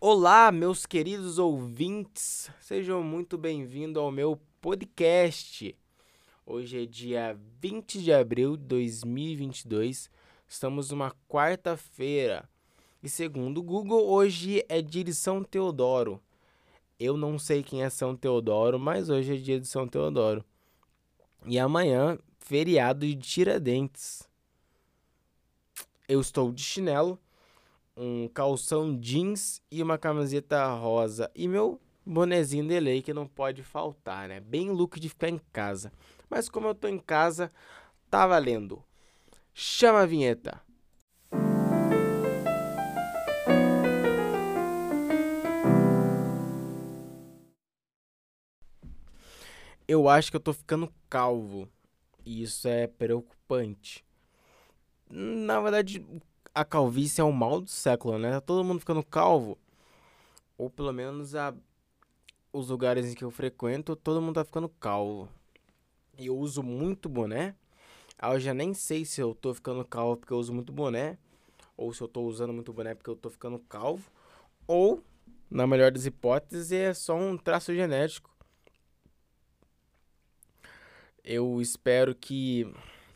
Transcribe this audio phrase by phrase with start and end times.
[0.00, 5.76] Olá, meus queridos ouvintes, sejam muito bem-vindos ao meu podcast.
[6.46, 10.08] Hoje é dia 20 de abril de 2022,
[10.46, 12.48] estamos numa quarta-feira
[13.02, 16.22] e, segundo o Google, hoje é dia de São Teodoro.
[16.96, 20.44] Eu não sei quem é São Teodoro, mas hoje é dia de São Teodoro.
[21.44, 24.22] E amanhã, feriado de Tiradentes.
[26.06, 27.18] Eu estou de chinelo
[27.98, 31.28] um calção jeans e uma camiseta rosa.
[31.34, 34.38] E meu bonezinho de lei que não pode faltar, né?
[34.38, 35.92] Bem look de ficar em casa.
[36.30, 37.52] Mas como eu tô em casa,
[38.08, 38.82] tá valendo.
[39.52, 40.62] Chama a vinheta.
[49.88, 51.68] Eu acho que eu tô ficando calvo.
[52.24, 54.04] E isso é preocupante.
[55.10, 56.04] Na verdade,
[56.54, 58.32] a calvície é o mal do século, né?
[58.32, 59.58] Tá todo mundo ficando calvo.
[60.56, 61.54] Ou pelo menos a,
[62.52, 65.28] os lugares em que eu frequento, todo mundo tá ficando calvo.
[66.18, 67.54] E eu uso muito boné.
[68.18, 71.16] Aí eu já nem sei se eu tô ficando calvo porque eu uso muito boné.
[71.76, 74.10] Ou se eu tô usando muito boné porque eu tô ficando calvo.
[74.66, 75.02] Ou,
[75.48, 78.28] na melhor das hipóteses, é só um traço genético.
[81.22, 82.66] Eu espero que.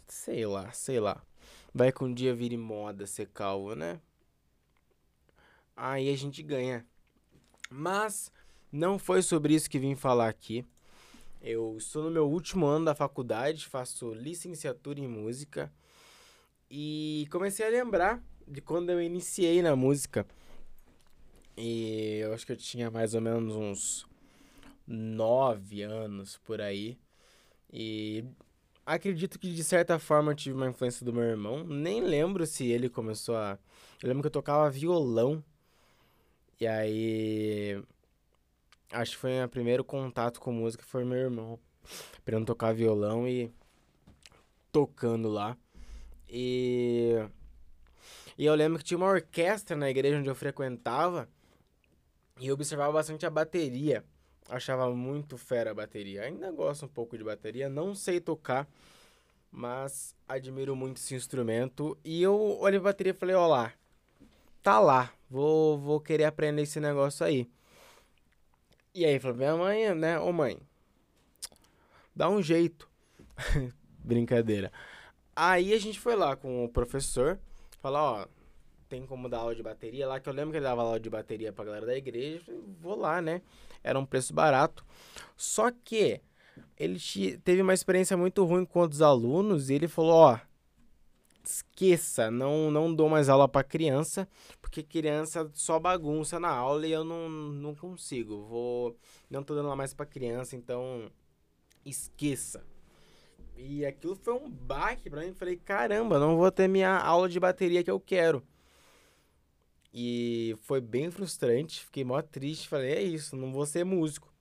[0.07, 1.23] Sei lá, sei lá.
[1.75, 4.01] Vai que um dia vire moda ser calvo, né?
[5.75, 6.87] Aí a gente ganha.
[7.71, 8.31] Mas
[8.71, 10.67] não foi sobre isso que vim falar aqui.
[11.41, 15.73] Eu estou no meu último ano da faculdade, faço licenciatura em música
[16.71, 20.27] e comecei a lembrar de quando eu iniciei na música.
[21.57, 24.07] E eu acho que eu tinha mais ou menos uns
[24.87, 26.99] nove anos por aí.
[27.73, 28.25] E
[28.85, 31.65] acredito que de certa forma eu tive uma influência do meu irmão.
[31.65, 33.59] Nem lembro se ele começou a.
[34.03, 35.43] Eu lembro que eu tocava violão.
[36.61, 37.83] E aí.
[38.91, 41.59] Acho que foi o primeiro contato com música foi meu irmão.
[42.19, 43.53] Aprendendo tocar violão e.
[44.71, 45.57] tocando lá.
[46.29, 47.15] E.
[48.39, 51.29] E eu lembro que tinha uma orquestra na igreja onde eu frequentava.
[52.41, 54.05] E eu observava bastante a bateria.
[54.53, 56.25] Achava muito fera a bateria.
[56.25, 58.69] Ainda gosto um pouco de bateria, não sei tocar,
[59.51, 61.97] mas admiro muito esse instrumento.
[62.05, 63.73] E eu olhei a bateria e falei, ó lá,
[64.63, 67.49] tá lá, vou, vou querer aprender esse negócio aí.
[68.95, 70.61] E aí falou, minha mãe, né, ô mãe,
[72.15, 72.91] dá um jeito.
[74.05, 74.71] Brincadeira.
[75.35, 77.39] Aí a gente foi lá com o professor,
[77.81, 78.27] falar, ó,
[78.93, 81.09] tem como dar aula de bateria lá, que eu lembro que ele dava aula de
[81.09, 83.41] bateria pra galera da igreja, vou lá, né?
[83.83, 84.85] era um preço barato.
[85.37, 86.21] Só que
[86.77, 86.99] ele
[87.45, 90.39] teve uma experiência muito ruim com os alunos e ele falou, ó,
[91.45, 94.29] esqueça, não não dou mais aula para criança,
[94.61, 98.43] porque criança só bagunça na aula e eu não, não consigo.
[98.45, 98.97] Vou
[99.31, 101.11] não tô dando aula mais para criança, então
[101.85, 102.65] esqueça.
[103.57, 107.39] E aquilo foi um baque para mim, falei, caramba, não vou ter minha aula de
[107.39, 108.43] bateria que eu quero.
[109.93, 112.69] E foi bem frustrante, fiquei mó triste.
[112.69, 114.33] Falei, é isso, não vou ser músico.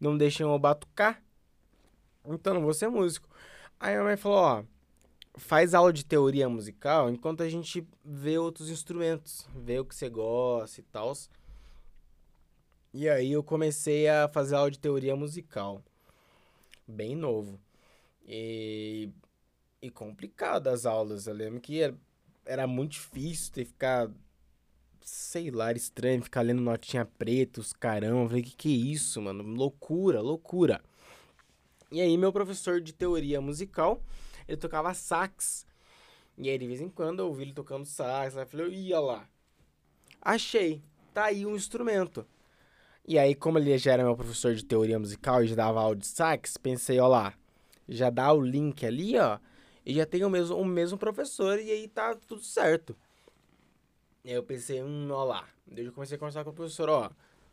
[0.00, 1.22] Não deixem eu batucar,
[2.24, 3.28] então não vou ser músico.
[3.78, 4.64] Aí a mãe falou, ó,
[5.36, 10.08] faz aula de teoria musical enquanto a gente vê outros instrumentos, vê o que você
[10.08, 11.12] gosta e tal.
[12.92, 15.82] E aí eu comecei a fazer aula de teoria musical,
[16.86, 17.58] bem novo.
[18.26, 19.10] E,
[19.82, 21.26] e complicado as aulas.
[21.26, 21.94] Eu lembro que era,
[22.46, 24.10] era muito difícil ter que ficar
[25.04, 28.28] sei lá, era estranho ficar lendo notinha preta, os caramba.
[28.28, 29.44] Falei, que que é isso, mano?
[29.44, 30.80] Loucura, loucura.
[31.92, 34.02] E aí, meu professor de teoria musical,
[34.48, 35.66] ele tocava sax.
[36.38, 38.36] E aí, de vez em quando, eu ouvi ele tocando sax.
[38.36, 39.28] Aí eu falei, ia lá.
[40.20, 40.82] Achei.
[41.12, 42.26] Tá aí um instrumento.
[43.06, 45.94] E aí, como ele já era meu professor de teoria musical e já dava aula
[45.94, 47.34] de sax, pensei, ó lá,
[47.86, 49.38] já dá o link ali, ó,
[49.84, 52.96] e já tem o mesmo, o mesmo professor e aí tá tudo certo.
[54.24, 55.46] Eu pensei, hum, ó lá.
[55.66, 57.10] Desde eu comecei a conversar com o professor, ó.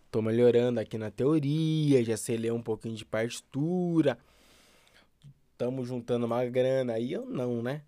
[0.10, 4.18] Tô melhorando aqui na teoria, já sei ler um pouquinho de partitura.
[5.58, 6.94] Tamo juntando uma grana.
[6.94, 7.82] Aí eu não, né?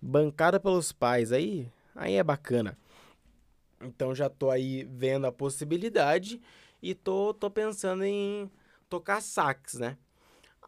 [0.00, 2.78] Bancada pelos pais, aí, aí é bacana.
[3.82, 6.40] Então já tô aí vendo a possibilidade
[6.82, 8.50] e tô, tô pensando em
[8.88, 9.98] tocar sax, né?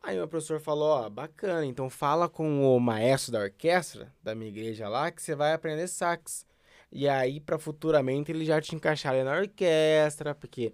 [0.03, 4.51] Aí meu professor falou, ó, bacana, então fala com o maestro da orquestra da minha
[4.51, 6.47] igreja lá que você vai aprender sax.
[6.93, 10.73] E aí, para futuramente, ele já te encaixar ali na orquestra, porque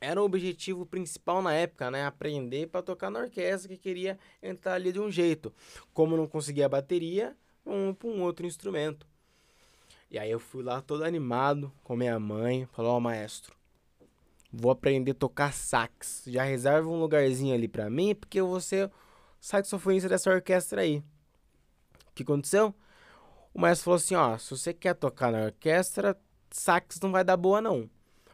[0.00, 2.04] era o objetivo principal na época, né?
[2.04, 5.52] Aprender para tocar na orquestra que queria entrar ali de um jeito.
[5.92, 9.06] Como não conseguia a bateria, um para um outro instrumento.
[10.10, 13.54] E aí eu fui lá todo animado com minha mãe, falou, ó, oh, maestro,
[14.52, 16.22] vou aprender a tocar sax.
[16.26, 18.90] Já reserva um lugarzinho ali pra mim, porque eu vou ser
[19.40, 20.98] saxofonista dessa orquestra aí.
[22.08, 22.74] O que aconteceu?
[23.56, 26.14] O maestro falou assim, ó, se você quer tocar na orquestra,
[26.50, 27.88] sax não vai dar boa não.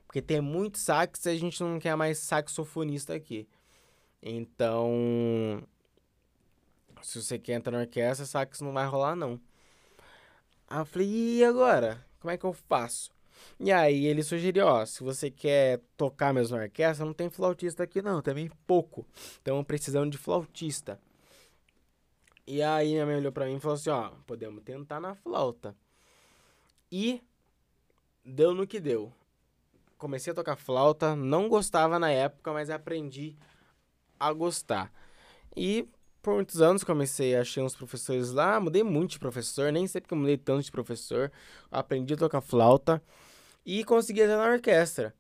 [0.05, 3.49] Porque tem muito sax e a gente não quer mais saxofonista aqui.
[4.21, 5.63] Então,
[7.03, 9.41] se você quer entrar na orquestra, sax não vai rolar não.
[10.69, 12.05] Aí eu falei, e agora?
[12.19, 13.13] Como é que eu faço?
[13.61, 17.85] E aí ele sugeriu, ó, se você quer tocar mesmo na orquestra, não tem flautista
[17.85, 19.07] aqui não, também pouco.
[19.41, 20.99] Então precisamos de flautista.
[22.47, 25.77] E aí minha mãe olhou pra mim e falou assim, ó, podemos tentar na flauta.
[26.91, 27.23] E
[28.25, 29.13] deu no que deu.
[29.97, 33.37] Comecei a tocar flauta, não gostava na época, mas aprendi
[34.19, 34.93] a gostar.
[35.57, 35.89] E
[36.21, 40.15] por muitos anos comecei, achei uns professores lá, mudei muito de professor, nem sei porque
[40.15, 41.31] mudei tanto de professor.
[41.71, 43.03] Aprendi a tocar flauta
[43.65, 45.15] e consegui entrar na orquestra.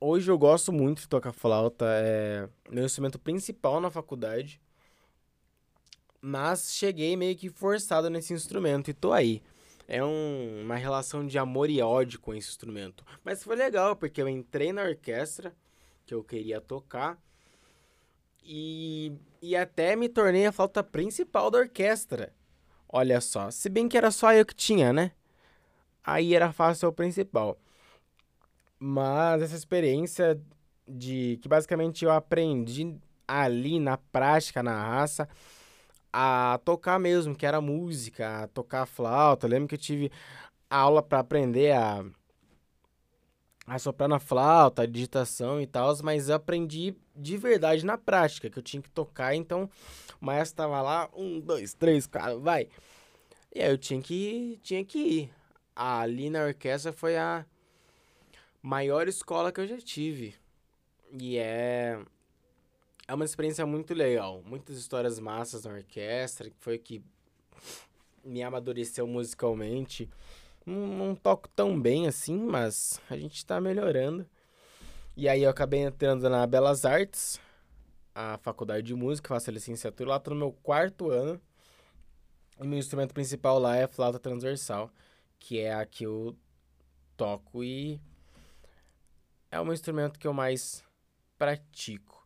[0.00, 4.60] Hoje eu gosto muito de tocar flauta, é meu instrumento principal na faculdade.
[6.20, 9.42] Mas cheguei meio que forçado nesse instrumento e tô aí.
[9.86, 13.04] É um, uma relação de amor e ódio com esse instrumento.
[13.24, 15.54] Mas foi legal, porque eu entrei na orquestra
[16.04, 17.18] que eu queria tocar
[18.42, 22.34] e, e até me tornei a flauta principal da orquestra.
[22.88, 25.12] Olha só, se bem que era só eu que tinha, né?
[26.02, 27.58] Aí era fácil o principal.
[28.78, 30.40] Mas essa experiência
[30.86, 35.28] de que basicamente eu aprendi ali na prática, na raça,
[36.12, 39.46] a tocar mesmo, que era música, a tocar flauta.
[39.46, 40.10] Eu lembro que eu tive
[40.70, 42.04] aula para aprender a,
[43.66, 48.48] a soprar na flauta, a digitação e tal, mas eu aprendi de verdade na prática,
[48.48, 49.68] que eu tinha que tocar, então
[50.20, 52.68] o maestro tava lá, um, dois, três, quatro, vai.
[53.54, 55.30] E aí eu tinha que, tinha que ir.
[55.74, 57.46] Ali na orquestra foi a
[58.62, 60.34] maior escola que eu já tive.
[61.12, 61.98] E é
[63.08, 64.42] é uma experiência muito legal.
[64.44, 67.02] Muitas histórias massas na orquestra, que foi que
[68.22, 70.08] me amadureceu musicalmente.
[70.66, 74.26] Não, não, toco tão bem assim, mas a gente tá melhorando.
[75.16, 77.40] E aí eu acabei entrando na Belas Artes,
[78.14, 80.10] a faculdade de música, faço a licenciatura.
[80.10, 81.40] Lá tô no meu quarto ano.
[82.60, 84.90] E meu instrumento principal lá é a flauta transversal,
[85.38, 86.36] que é a que eu
[87.16, 88.00] toco e
[89.50, 90.84] é o instrumento que eu mais
[91.38, 92.17] pratico.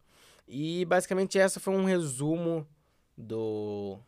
[0.55, 2.69] E basicamente essa foi um resumo
[3.17, 3.99] do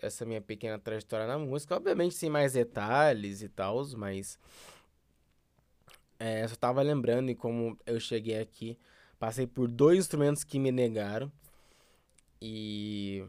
[0.00, 4.36] essa minha pequena trajetória na música, obviamente sem mais detalhes e tal, mas
[6.18, 8.76] é, só tava lembrando e como eu cheguei aqui,
[9.16, 11.30] passei por dois instrumentos que me negaram
[12.40, 13.24] e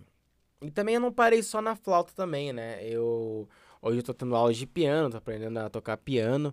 [0.59, 2.83] e também eu não parei só na flauta também, né?
[2.83, 3.47] Eu
[3.83, 6.51] hoje eu tô tendo aula de piano, tô aprendendo a tocar piano.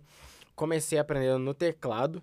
[0.54, 2.22] Comecei aprendendo no teclado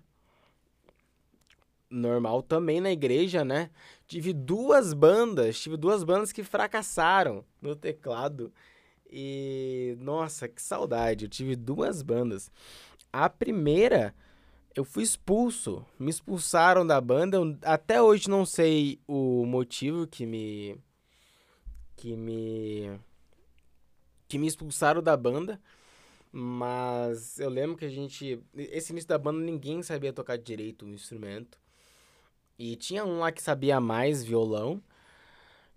[1.90, 3.70] normal também na igreja, né?
[4.06, 8.52] Tive duas bandas, tive duas bandas que fracassaram no teclado.
[9.10, 12.50] E nossa, que saudade, eu tive duas bandas.
[13.12, 14.14] A primeira,
[14.74, 17.38] eu fui expulso, me expulsaram da banda.
[17.38, 20.76] Eu até hoje não sei o motivo que me
[21.96, 22.98] que me
[24.28, 25.60] que me expulsaram da banda.
[26.30, 28.40] Mas eu lembro que a gente.
[28.54, 31.58] Esse início da banda ninguém sabia tocar direito o instrumento.
[32.58, 34.82] E tinha um lá que sabia mais violão.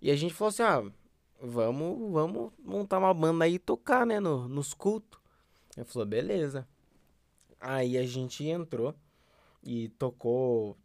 [0.00, 0.84] E a gente falou assim: ah,
[1.40, 5.20] vamos, vamos montar uma banda aí e tocar, né, no, nos cultos.
[5.76, 6.66] Ele falou: beleza.
[7.60, 8.94] Aí a gente entrou
[9.62, 10.76] e tocou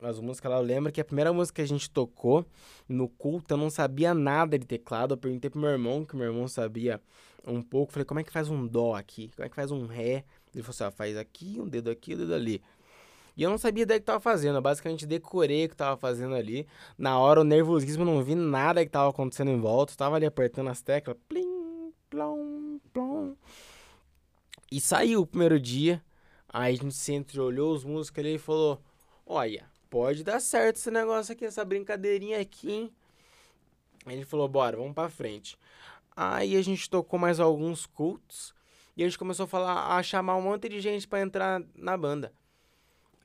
[0.00, 0.56] as músicas lá.
[0.56, 2.46] Eu lembro que a primeira música que a gente tocou
[2.88, 5.12] no culto, eu não sabia nada de teclado.
[5.12, 6.98] Eu perguntei pro meu irmão, que meu irmão sabia
[7.46, 7.92] um pouco.
[7.92, 9.30] Falei: como é que faz um dó aqui?
[9.36, 10.24] Como é que faz um ré?
[10.54, 12.62] Ele falou assim: ah, faz aqui, um dedo aqui, um dedo ali.
[13.36, 16.34] E eu não sabia ideia que tava fazendo, eu basicamente decorei o que tava fazendo
[16.34, 16.66] ali.
[16.98, 19.92] Na hora, o nervosismo, não vi nada que tava acontecendo em volta.
[19.92, 21.16] Eu tava ali apertando as teclas.
[21.28, 23.34] Plim, plom, plom.
[24.70, 26.02] E saiu o primeiro dia.
[26.48, 28.80] Aí a gente se olhou os músicos ali e falou:
[29.26, 32.92] Olha, pode dar certo esse negócio aqui, essa brincadeirinha aqui, hein?
[34.04, 35.58] Aí ele falou: Bora, vamos pra frente.
[36.14, 38.54] Aí a gente tocou mais alguns cultos.
[38.94, 41.96] E a gente começou a falar, a chamar um monte de gente para entrar na
[41.96, 42.30] banda.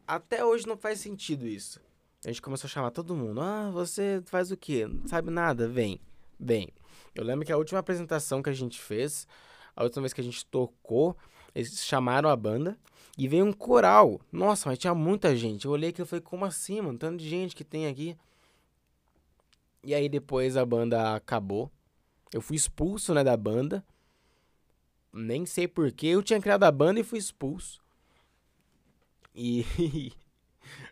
[0.08, 1.82] Até hoje não faz sentido isso.
[2.24, 3.42] A gente começou a chamar todo mundo.
[3.42, 4.88] Ah, você faz o quê?
[4.88, 5.68] Não sabe nada?
[5.68, 6.00] Vem,
[6.40, 6.70] vem.
[7.14, 9.28] Eu lembro que a última apresentação que a gente fez,
[9.76, 11.18] a última vez que a gente tocou,
[11.54, 12.78] eles chamaram a banda
[13.18, 14.22] e veio um coral.
[14.32, 15.66] Nossa, mas tinha muita gente.
[15.66, 16.98] Eu olhei aqui e falei, como assim, mano?
[16.98, 18.18] Tanto de gente que tem aqui.
[19.84, 21.70] E aí depois a banda acabou.
[22.32, 23.84] Eu fui expulso, né, da banda.
[25.12, 27.82] nem sei porquê, eu tinha criado a banda e fui expulso.
[29.40, 30.12] E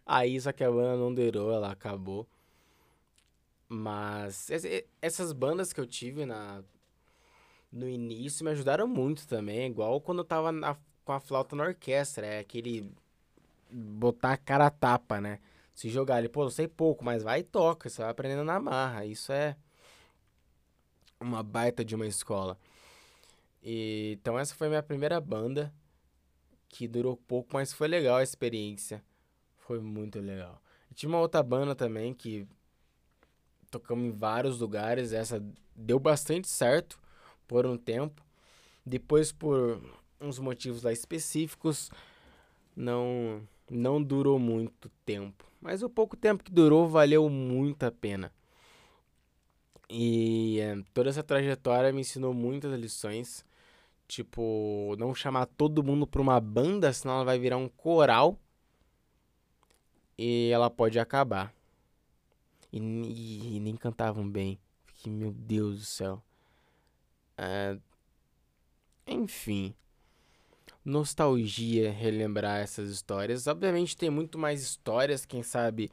[0.06, 2.28] aí só que a banda não durou, ela acabou.
[3.68, 4.50] Mas
[5.02, 6.64] essas bandas que eu tive na
[7.72, 11.66] no início me ajudaram muito também, igual quando eu tava na, com a flauta na
[11.66, 12.90] orquestra, é aquele
[13.70, 15.40] botar a cara a tapa, né?
[15.74, 18.60] Se jogar ali, pô, eu sei pouco, mas vai e toca, você vai aprendendo na
[18.60, 19.06] marra.
[19.06, 19.58] Isso é
[21.20, 22.58] uma baita de uma escola.
[23.64, 25.74] E, então essa foi minha primeira banda,
[26.76, 29.02] que durou pouco, mas foi legal a experiência.
[29.60, 30.62] Foi muito legal.
[30.92, 32.46] E tinha uma outra banda também que
[33.72, 35.42] tocamos em vários lugares, essa
[35.74, 37.00] deu bastante certo
[37.48, 38.22] por um tempo.
[38.86, 39.82] Depois por
[40.20, 41.90] uns motivos lá específicos,
[42.76, 45.50] não não durou muito tempo.
[45.62, 48.34] Mas o pouco tempo que durou valeu muito a pena.
[49.90, 53.46] E é, toda essa trajetória me ensinou muitas lições.
[54.08, 58.40] Tipo, não chamar todo mundo pra uma banda, senão ela vai virar um coral.
[60.18, 61.54] E ela pode acabar.
[62.72, 64.60] E, e, e nem cantavam bem.
[64.86, 66.24] Fiquei, meu Deus do céu.
[67.38, 67.78] É,
[69.08, 69.76] enfim
[70.86, 73.48] nostalgia relembrar essas histórias.
[73.48, 75.92] Obviamente tem muito mais histórias, quem sabe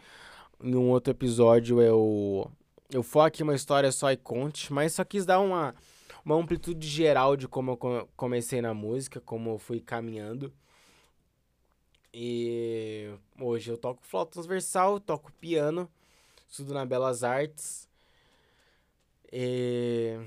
[0.62, 2.50] em um outro episódio eu
[2.92, 5.74] eu for aqui uma história só e conte, mas só quis dar uma
[6.24, 10.52] uma amplitude geral de como eu comecei na música, como eu fui caminhando.
[12.14, 13.10] E
[13.40, 15.88] hoje eu toco flauta transversal, toco piano,
[16.48, 17.88] estudo na Belas Artes.
[19.32, 20.18] E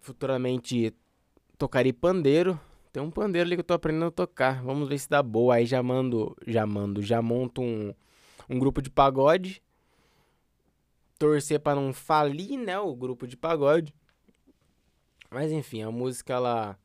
[0.00, 0.94] futuramente
[1.58, 2.58] tocarei pandeiro,
[2.96, 4.62] tem um pandeiro ali que eu tô aprendendo a tocar.
[4.62, 5.56] Vamos ver se dá boa.
[5.56, 7.92] Aí já mando, já mando, já monto um,
[8.48, 9.62] um grupo de pagode.
[11.18, 13.94] Torcer para não falir, né, o grupo de pagode.
[15.30, 16.78] Mas enfim, a música ela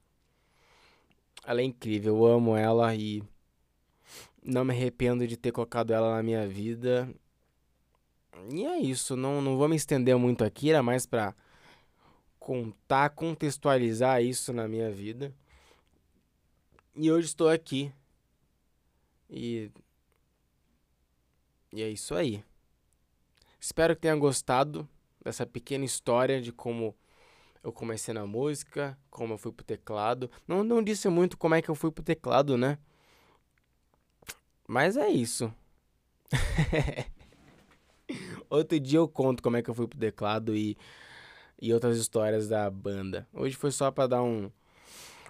[1.43, 3.24] ela é incrível, eu amo ela e
[4.43, 7.13] não me arrependo de ter colocado ela na minha vida.
[8.50, 11.36] E é isso, não, não vou me estender muito aqui, era mais pra
[12.39, 15.33] contar, contextualizar isso na minha vida.
[16.95, 17.91] E hoje estou aqui.
[19.29, 19.71] E.
[21.71, 22.43] E é isso aí.
[23.60, 24.89] Espero que tenha gostado
[25.24, 26.95] dessa pequena história de como
[27.63, 30.30] eu comecei na música, como eu fui pro teclado.
[30.48, 32.77] Não, não disse muito como é que eu fui pro teclado, né?
[34.68, 35.53] Mas é isso.
[38.50, 40.77] Outro dia eu conto como é que eu fui pro teclado e,
[41.62, 43.27] e outras histórias da banda.
[43.34, 44.51] Hoje foi só para dar um,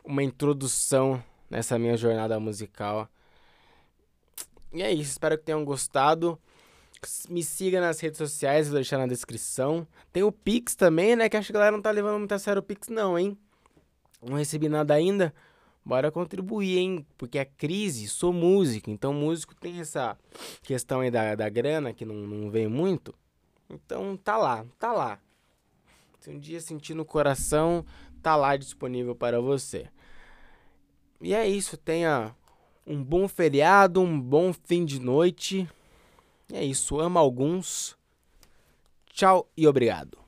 [0.03, 3.09] uma introdução nessa minha jornada musical.
[4.73, 6.39] E é isso, espero que tenham gostado.
[7.29, 9.87] Me siga nas redes sociais, vou deixar na descrição.
[10.13, 11.27] Tem o Pix também, né?
[11.27, 13.35] Que acho que a galera não tá levando muito a sério o Pix, não, hein?
[14.21, 15.33] Não recebi nada ainda.
[15.83, 17.05] Bora contribuir, hein?
[17.17, 20.15] Porque a crise, sou músico, então músico tem essa
[20.61, 23.15] questão aí da, da grana que não, não vem muito.
[23.67, 25.19] Então tá lá, tá lá.
[26.19, 27.83] Se um dia sentir no coração,
[28.21, 29.87] tá lá disponível para você.
[31.19, 32.35] E é isso, tenha
[32.85, 35.67] um bom feriado, um bom fim de noite.
[36.53, 37.97] É isso, ama alguns.
[39.13, 40.20] Tchau e obrigado.